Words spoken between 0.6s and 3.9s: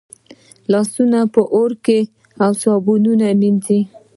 لاسونه په اوبو او صابون مینځئ.